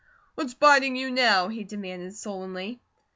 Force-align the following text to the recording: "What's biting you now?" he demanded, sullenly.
"What's 0.33 0.55
biting 0.55 0.95
you 0.95 1.11
now?" 1.11 1.49
he 1.49 1.63
demanded, 1.63 2.15
sullenly. 2.15 2.81